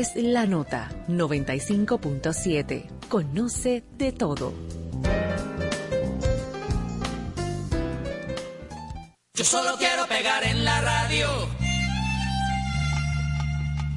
es 0.00 0.16
La 0.16 0.46
Nota 0.46 0.90
95.7. 1.06 2.86
Conoce 3.08 3.84
de 3.96 4.10
todo. 4.10 4.52
Yo 9.34 9.44
solo 9.44 9.76
quiero 9.78 10.06
pegar 10.08 10.42
en 10.44 10.64
la 10.64 10.80
radio. 10.80 11.28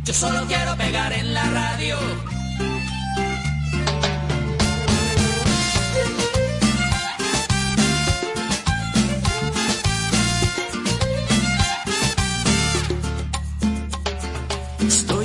Yo 0.03 0.13
solo 0.13 0.45
quiero 0.47 0.77
pegar 0.77 1.13
en 1.13 1.33
la 1.33 1.49
radio. 1.49 1.97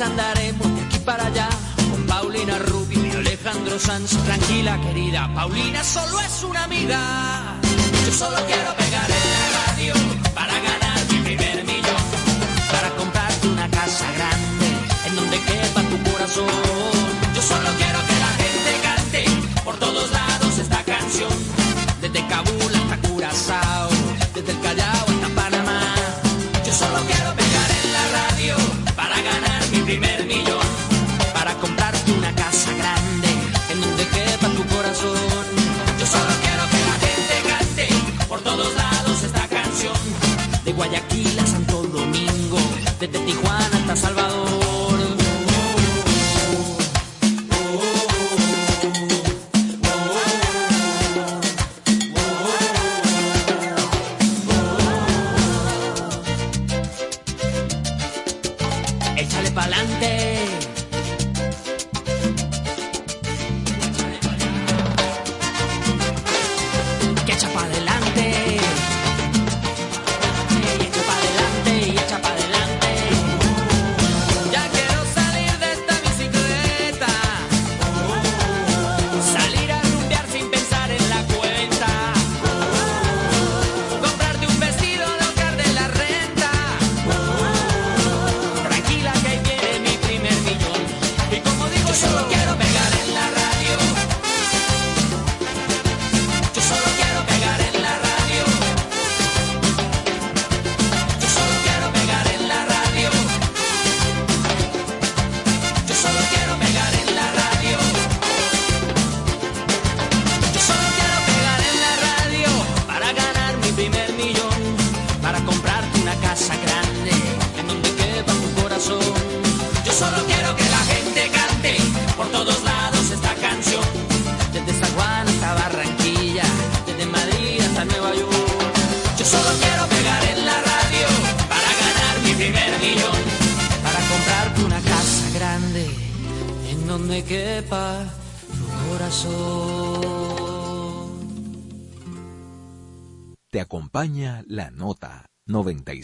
Andaremos 0.00 0.74
de 0.76 0.82
aquí 0.82 0.98
para 0.98 1.26
allá 1.26 1.48
con 1.90 2.06
Paulina 2.06 2.58
Rubio 2.58 3.06
y 3.06 3.10
Alejandro 3.12 3.78
Sanz. 3.78 4.10
Tranquila, 4.26 4.78
querida, 4.82 5.32
Paulina 5.34 5.82
solo 5.82 6.20
es 6.20 6.44
una 6.44 6.64
amiga. 6.64 7.58
Yo 8.04 8.12
solo 8.12 8.36
quiero 8.46 8.74
pegar 8.76 9.10
en 9.10 9.30
la 9.32 9.66
radio 9.66 9.94
para 10.34 10.52
ganar 10.52 10.98
mi 11.10 11.18
primer 11.20 11.64
millón. 11.64 12.02
Para 12.70 12.90
comprarte 12.90 13.48
una 13.48 13.70
casa 13.70 14.04
grande 14.12 14.66
en 15.06 15.16
donde 15.16 15.40
quepa 15.40 15.80
tu 15.80 16.10
corazón. 16.10 16.46
Yo 17.34 17.40
solo 17.40 17.68
quiero 17.78 17.98
que 18.06 18.16
la 18.20 18.32
gente 18.42 18.80
cante 18.82 19.24
por 19.64 19.76
todos 19.76 20.10
lados. 20.10 20.25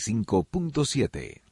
95.7. 0.03 1.52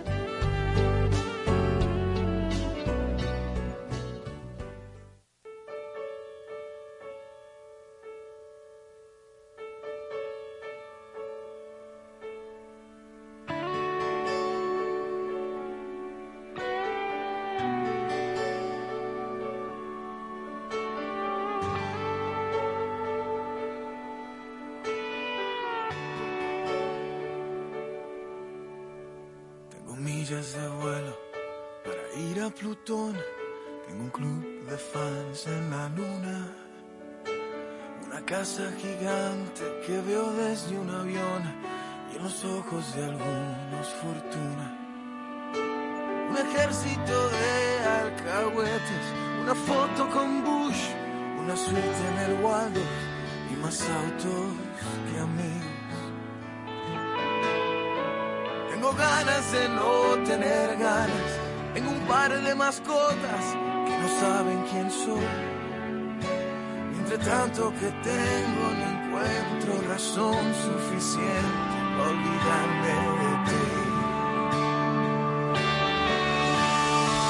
No 68.51 68.85
encuentro 68.93 69.71
razón 69.87 70.43
suficiente 70.65 71.71
para 71.97 72.09
olvidarme 72.09 72.93
de 73.21 73.31
ti. 73.47 73.65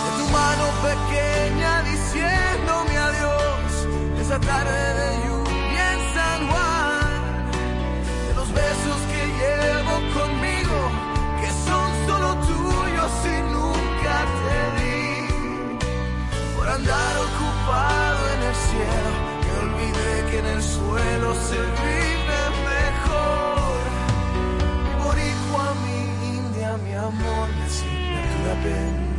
De 0.03 0.11
tu 0.17 0.25
mano 0.39 0.65
pequeña 0.89 1.71
diciéndome 1.83 2.97
adiós. 3.09 3.71
Esa 4.21 4.39
tarde 4.39 4.83
de 4.99 5.09
lluvia 5.25 5.83
en 5.93 5.99
San 6.15 6.39
Juan. 6.49 7.11
De 8.27 8.33
los 8.39 8.49
besos 8.53 8.99
que 9.11 9.21
llevo 9.41 9.93
conmigo 10.17 10.77
que 11.41 11.49
son 11.67 11.89
solo 12.07 12.29
tuyos 12.49 13.11
y 13.25 13.37
nunca 13.55 14.15
te 14.43 14.59
di. 14.77 15.01
Por 16.55 16.67
andar 16.69 17.13
ocupado 17.27 18.21
en 18.35 18.41
el 18.49 18.55
cielo, 18.67 19.10
suelo 20.91 21.33
se 21.33 21.55
vive 21.55 22.41
mejor. 22.67 23.81
Boricua, 25.01 25.67
mi 25.83 25.97
india, 26.37 26.71
mi 26.83 26.93
amor, 26.93 27.47
mi 27.55 27.63
asignatura 27.63 28.53
pendiente. 28.65 29.11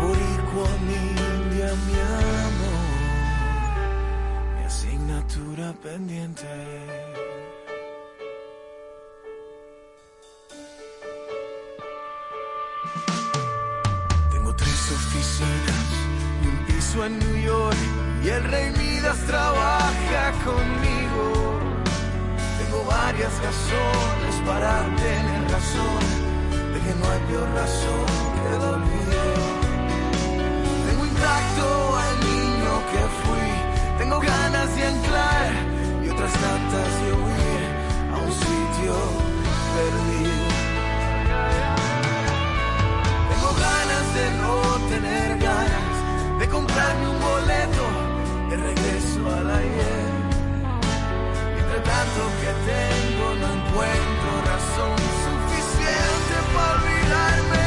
Boricua, 0.00 0.70
mi 0.86 1.00
india, 1.34 1.70
mi 1.86 1.96
amor 2.18 2.86
mi 4.56 4.62
asignatura 4.64 5.68
pendiente. 5.82 6.52
El 18.38 18.44
rey 18.44 18.70
Midas 18.78 19.18
trabaja 19.26 20.24
conmigo. 20.44 21.58
Tengo 22.58 22.84
varias 22.84 23.32
razones 23.42 24.34
para 24.46 24.72
tener 24.96 25.40
razón 25.50 26.02
de 26.72 26.78
que 26.84 26.92
no 26.98 27.04
hay 27.10 27.20
peor 27.28 27.48
razón 27.62 28.06
que 28.38 28.50
olvido. 28.74 29.22
Tengo 30.86 31.04
intacto 31.12 31.66
al 32.04 32.14
niño 32.30 32.72
que 32.92 33.02
fui. 33.20 33.50
Tengo 33.98 34.20
ganas 34.20 34.68
de 34.76 34.82
anclar 34.92 35.50
y 36.04 36.08
otras 36.10 36.32
tantas 36.44 36.90
de 37.02 37.08
huir 37.20 37.62
a 38.14 38.16
un 38.26 38.32
sitio 38.44 38.94
perdido. 39.74 40.46
Tengo 43.30 43.50
ganas 43.66 44.06
de 44.18 44.26
no 44.42 44.54
tener 44.92 45.28
ganas 45.38 46.38
de 46.38 46.48
comprarme 46.48 47.08
un 47.08 47.20
boleto 47.20 47.97
de 48.50 48.56
regreso 48.56 49.20
al 49.26 49.50
ayer. 49.50 50.10
Entre 51.60 51.80
tanto 51.80 52.20
que 52.40 52.50
tengo 52.72 53.26
no 53.40 53.48
encuentro 53.58 54.30
razón 54.52 54.96
suficiente 55.26 56.34
para 56.54 56.72
olvidarme 56.76 57.57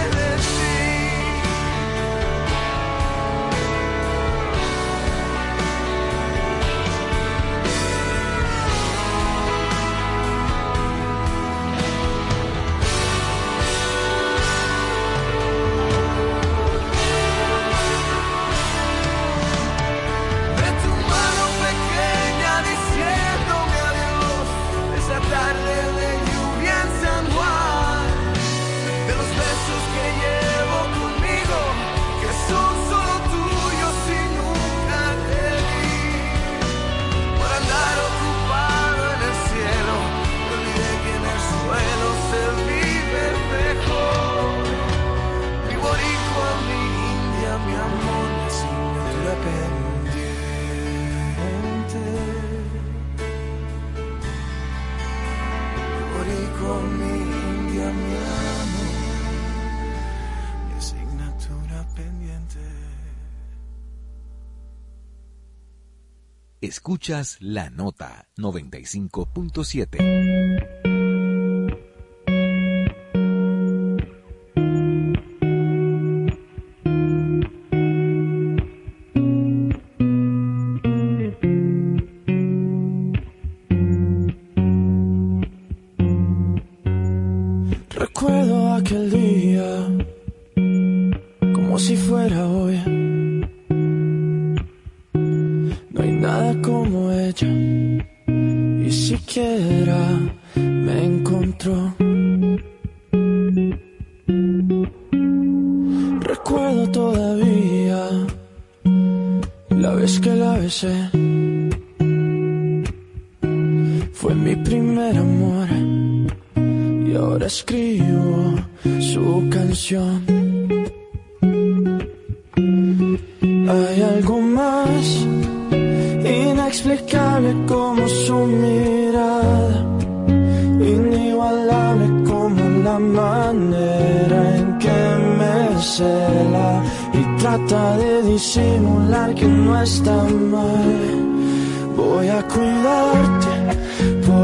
Escuchas 66.91 67.37
la 67.39 67.69
nota 67.69 68.27
95.7. 68.35 71.00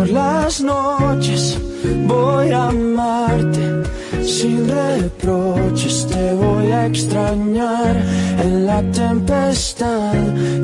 por 0.08 0.14
las 0.14 0.62
noches, 0.62 1.58
voy 2.06 2.52
a 2.52 2.68
amarte 2.68 3.84
sin 4.24 4.68
reproches, 4.70 6.08
te 6.08 6.34
voy 6.34 6.72
a 6.72 6.86
extrañar 6.86 7.96
en 8.44 8.66
la 8.66 8.82
tempestad. 8.92 10.14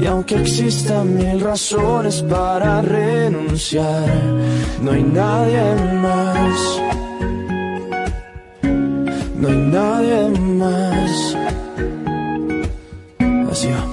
Y 0.01 0.06
aunque 0.06 0.36
existan 0.36 1.15
mil 1.15 1.39
razones 1.39 2.21
para 2.23 2.82
renunciar, 2.82 4.10
no 4.82 4.91
hay 4.91 5.03
nadie 5.03 5.75
más. 6.01 6.82
No 9.36 9.47
hay 9.47 9.58
nadie 9.58 10.39
más. 10.39 11.38
Así 13.51 13.67
va. 13.67 13.92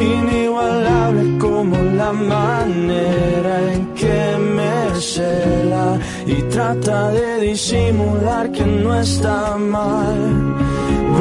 inigualable 0.00 1.38
como 1.38 1.76
la 1.76 2.12
manera 2.12 3.72
en 3.72 3.94
que 3.94 4.36
me 4.38 5.00
cela 5.00 5.98
y 6.26 6.42
trata 6.42 7.10
de 7.10 7.40
disimular 7.40 8.50
que 8.52 8.64
no 8.64 8.98
está 8.98 9.56
mal. 9.56 10.56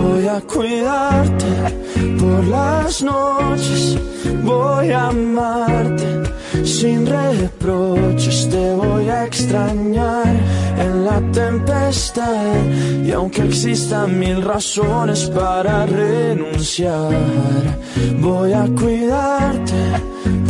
Voy 0.01 0.27
a 0.27 0.41
cuidarte 0.41 1.76
por 2.27 2.45
las 2.47 3.03
noches, 3.03 3.97
voy 4.43 4.91
a 4.91 5.07
amarte. 5.07 6.07
Sin 6.63 7.05
reproches, 7.05 8.49
te 8.49 8.73
voy 8.73 9.09
a 9.09 9.25
extrañar 9.25 10.27
en 10.77 11.05
la 11.05 11.19
tempestad. 11.31 12.55
Y 13.05 13.11
aunque 13.11 13.43
existan 13.43 14.19
mil 14.19 14.41
razones 14.41 15.29
para 15.29 15.85
renunciar, 15.85 17.11
voy 18.19 18.53
a 18.53 18.65
cuidarte 18.79 20.16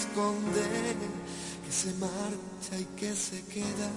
Esconde, 0.00 0.96
que 1.64 1.72
se 1.72 1.92
marcha 1.94 2.78
y 2.78 2.84
que 2.98 3.14
se 3.14 3.42
queda. 3.44 3.90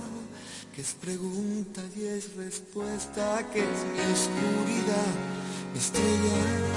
Que 0.76 0.82
es 0.82 0.94
pregunta 0.94 1.82
y 1.96 2.06
es 2.06 2.36
respuesta, 2.36 3.48
que 3.54 3.60
es 3.60 3.80
mi 3.94 4.02
oscuridad, 4.12 5.14
mi 5.72 5.80
estrella. 5.80 6.74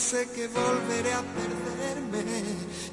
Sé 0.00 0.26
que 0.34 0.48
volveré 0.48 1.12
a 1.12 1.20
perderme 1.20 2.24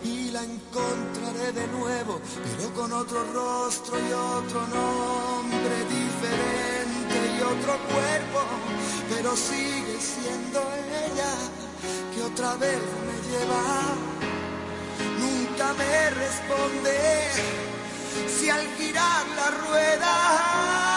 y 0.04 0.30
la 0.30 0.44
encontraré 0.44 1.54
de 1.54 1.68
nuevo, 1.68 2.20
pero 2.44 2.74
con 2.74 2.92
otro 2.92 3.24
rostro 3.34 3.98
y 3.98 4.12
otro 4.12 4.68
nombre 4.68 5.76
diferente 5.98 7.18
y 7.38 7.42
otro 7.42 7.74
cuerpo. 7.88 8.40
Pero 9.10 9.36
sigue 9.36 9.98
siendo 10.00 10.60
ella 11.06 11.34
que 12.14 12.22
otra 12.24 12.56
vez 12.56 12.82
me 13.08 13.18
lleva. 13.30 13.96
Nunca 15.18 15.74
me 15.74 16.10
responde 16.10 16.98
si 18.38 18.50
al 18.50 18.68
girar 18.78 19.26
la 19.30 19.50
rueda 19.66 20.97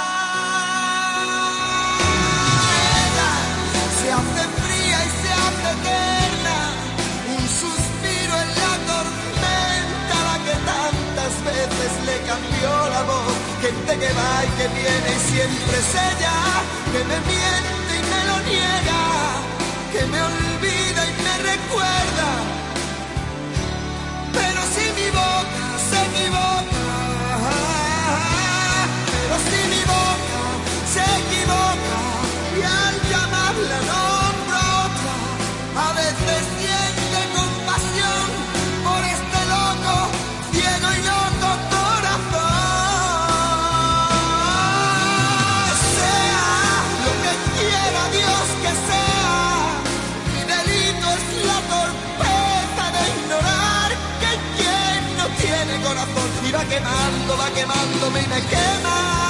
cambió 12.31 12.71
la 12.95 13.03
voz. 13.11 13.35
Gente 13.61 13.93
que 14.01 14.11
va 14.19 14.33
y 14.47 14.51
que 14.59 14.67
viene 14.79 15.09
y 15.17 15.21
siempre 15.33 15.77
es 15.83 15.91
ella, 16.11 16.37
que 16.93 17.01
me 17.11 17.19
miente 17.31 17.93
y 17.99 18.03
me 18.13 18.21
lo 18.29 18.37
niega, 18.51 19.03
que 19.93 20.03
me 20.13 20.21
olvida 20.31 21.01
y 21.11 21.15
me 21.27 21.35
recuerda. 21.51 22.50
Va 56.53 56.65
quemando, 56.65 57.37
va 57.37 57.51
quemándome 57.51 58.23
y 58.23 58.27
me 58.27 58.41
quema. 58.47 59.30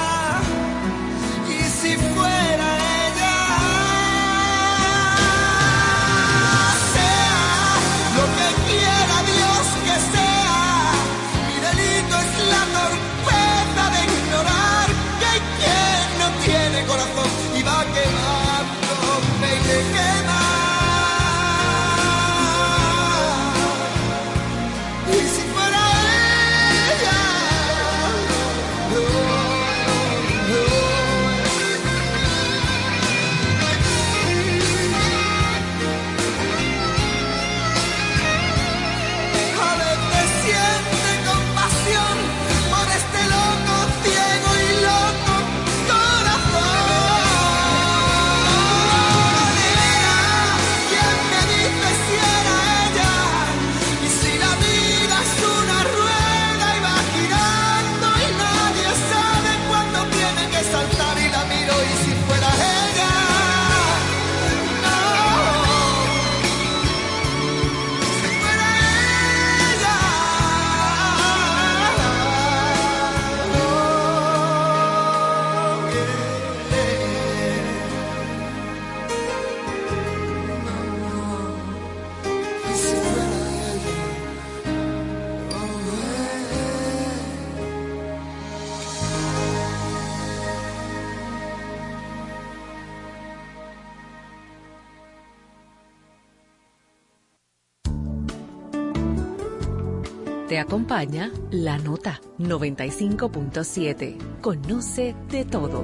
acompaña 100.71 101.29
la 101.51 101.77
nota 101.77 102.21
95.7. 102.39 104.39
Conoce 104.39 105.13
de 105.29 105.43
todo. 105.43 105.83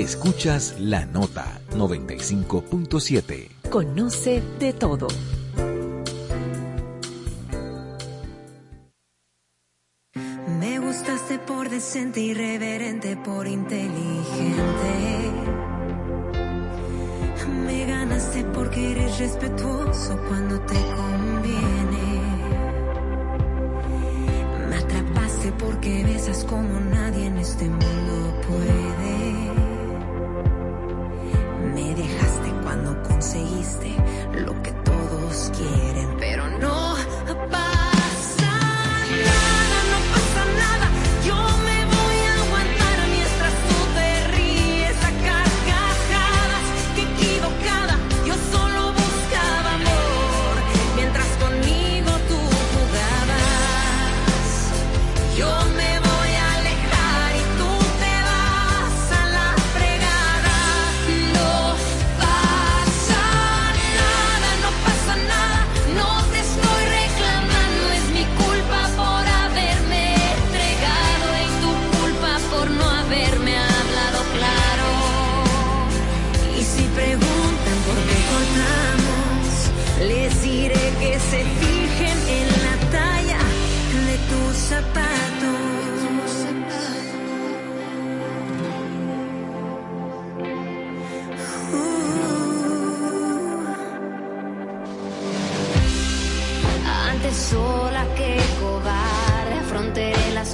Escuchas 0.00 0.76
la 0.78 1.04
nota 1.04 1.60
95.7. 1.76 3.48
Conoce 3.68 4.42
de 4.58 4.72
todo. 4.72 5.08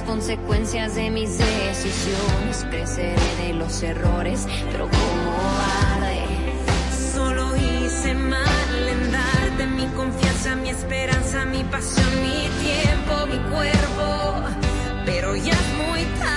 consecuencias 0.07 0.95
de 0.95 1.11
mis 1.11 1.37
decisiones. 1.37 2.65
Creceré 2.71 3.35
de 3.43 3.53
los 3.53 3.83
errores, 3.83 4.47
pero 4.71 4.89
como 4.89 5.31
arde. 5.95 6.23
Solo 7.13 7.55
hice 7.57 8.15
mal 8.15 8.89
en 8.89 9.11
darte 9.11 9.67
mi 9.67 9.85
confianza, 9.87 10.55
mi 10.55 10.69
esperanza, 10.69 11.45
mi 11.45 11.63
pasión, 11.65 12.09
mi 12.21 12.47
tiempo, 12.63 13.27
mi 13.27 13.37
cuerpo. 13.53 14.33
Pero 15.05 15.35
ya 15.35 15.53
es 15.53 15.87
muy 15.87 16.03
tarde. 16.19 16.36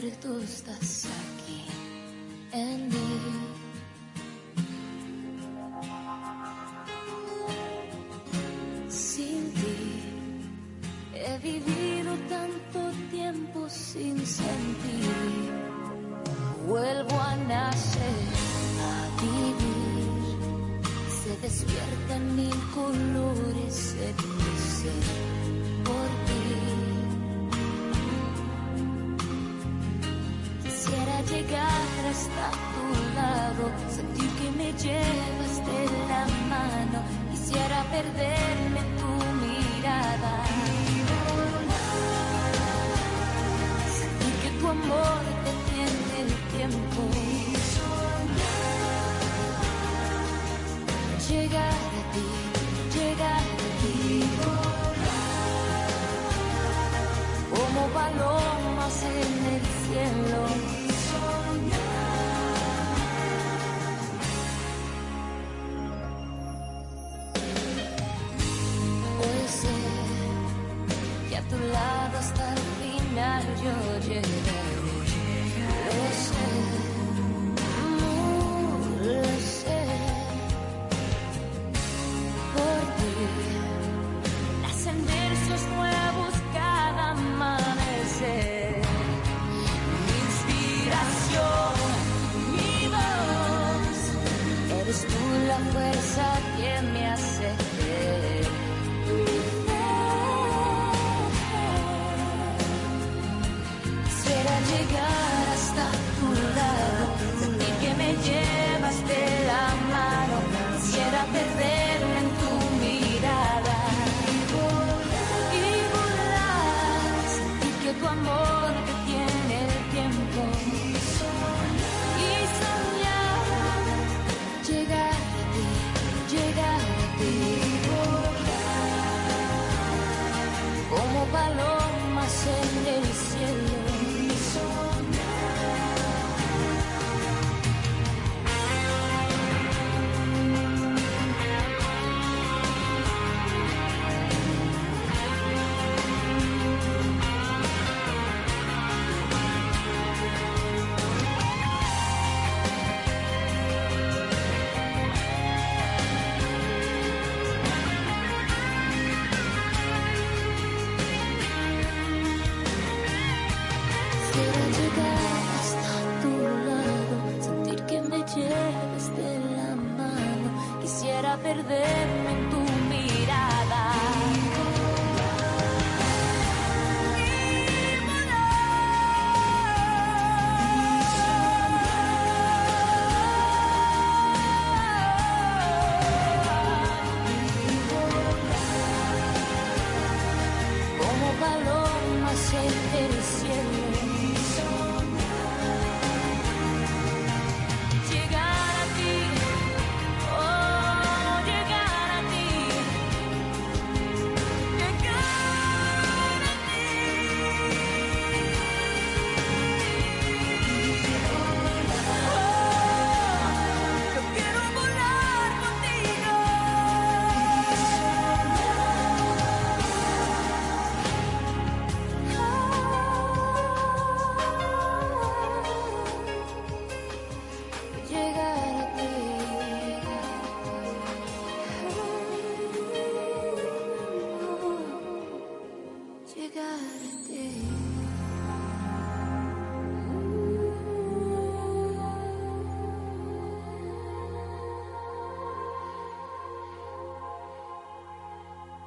muerto 0.00 0.40
estás 0.40 1.04
aquí 1.04 1.66
en 2.52 2.88
mí. 2.88 3.49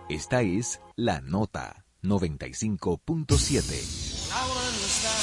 Esta 0.09 0.41
es 0.41 0.81
la 0.95 1.21
nota 1.21 1.85
95.7. 2.03 4.29
Laura 4.29 4.53
no 4.53 4.85
está, 4.85 5.13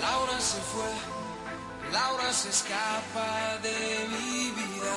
Laura 0.00 0.40
se 0.40 0.60
fue, 0.60 0.90
Laura 1.92 2.32
se 2.32 2.48
escapa 2.50 3.58
de 3.62 4.08
mi 4.08 4.50
vida. 4.50 4.96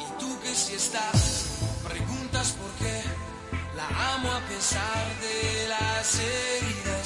Y 0.00 0.04
tú 0.20 0.38
que 0.40 0.54
si 0.54 0.74
estás, 0.74 1.58
preguntas 1.84 2.52
por 2.52 2.70
qué. 2.72 3.02
Amo 3.94 4.30
a 4.32 4.40
pesar 4.48 5.04
de 5.20 5.68
las 5.68 6.20
heridas. 6.20 7.05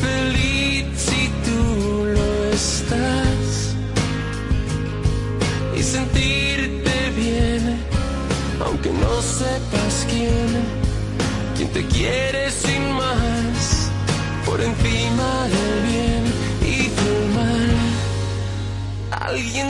Feliz 0.00 0.84
si 0.96 1.28
tú 1.44 2.06
lo 2.06 2.44
estás 2.52 3.74
y 5.76 5.82
sentirte 5.82 7.10
bien, 7.16 7.78
aunque 8.64 8.90
no 8.90 9.22
sepas 9.22 10.06
quién, 10.10 10.50
quién 11.56 11.68
te 11.70 11.86
quiere 11.86 12.50
sin 12.50 12.92
más, 12.92 13.90
por 14.44 14.60
encima 14.60 15.48
del 15.54 15.82
bien 15.90 16.24
y 16.60 16.88
del 16.88 17.20
mal. 17.34 17.70
Alguien 19.10 19.68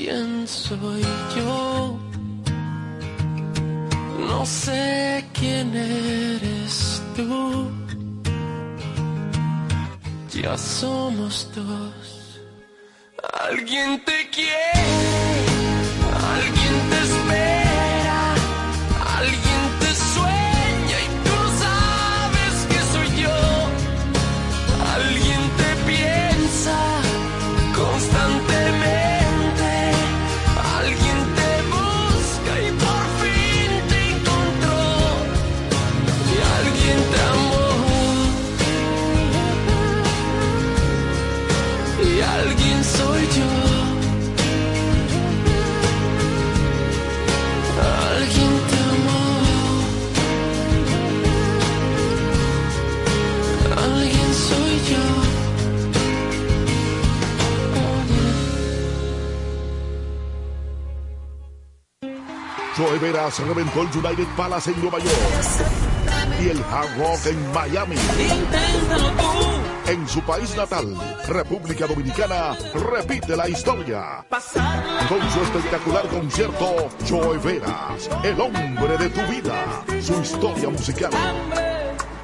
quién 0.00 0.48
soy 0.48 1.02
yo. 1.36 1.98
No 4.28 4.46
sé 4.46 5.24
quién 5.34 5.74
eres 5.76 7.02
tú. 7.16 7.70
Ya 10.42 10.56
somos 10.56 11.48
dos. 11.54 12.40
Alguien 13.48 14.02
te 14.04 14.18
quiere, 14.30 14.79
Joe 62.76 62.98
Veras 62.98 63.38
reventó 63.40 63.82
el 63.82 63.88
United 63.88 64.26
Palace 64.36 64.70
en 64.70 64.80
Nueva 64.80 64.98
York 64.98 65.14
y 66.40 66.48
el 66.48 66.62
Hard 66.70 66.98
Rock 66.98 67.26
en 67.26 67.52
Miami. 67.52 67.96
En 69.86 70.08
su 70.08 70.22
país 70.22 70.56
natal, 70.56 70.96
República 71.28 71.86
Dominicana, 71.86 72.56
repite 72.92 73.36
la 73.36 73.48
historia. 73.48 74.24
Con 75.08 75.30
su 75.30 75.40
espectacular 75.42 76.06
concierto, 76.08 76.88
Joe 77.08 77.38
Veras, 77.38 78.08
el 78.22 78.40
hombre 78.40 78.96
de 78.98 79.08
tu 79.10 79.20
vida, 79.22 79.84
su 80.00 80.20
historia 80.20 80.68
musical. 80.68 81.10